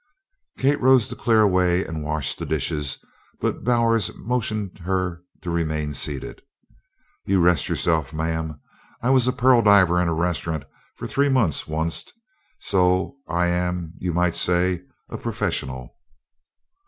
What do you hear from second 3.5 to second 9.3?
Bowers motioned her to remain seated. "You rest yourself, Ma'am. I was